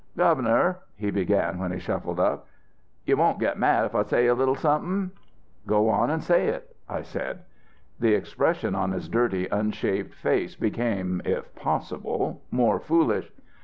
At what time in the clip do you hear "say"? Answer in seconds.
4.01-4.25, 6.23-6.47